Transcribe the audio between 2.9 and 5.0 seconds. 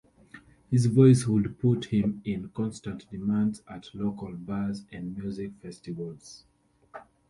demand at local bars